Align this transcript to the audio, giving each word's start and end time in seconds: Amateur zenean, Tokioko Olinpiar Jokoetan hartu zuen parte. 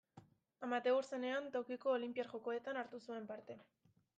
Amateur 0.67 1.03
zenean, 1.17 1.49
Tokioko 1.57 1.93
Olinpiar 1.99 2.31
Jokoetan 2.33 2.81
hartu 2.83 3.03
zuen 3.09 3.29
parte. 3.35 3.63